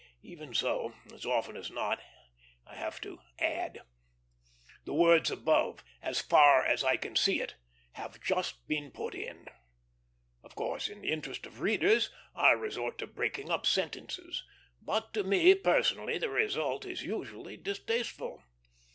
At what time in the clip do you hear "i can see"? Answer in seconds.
6.83-7.39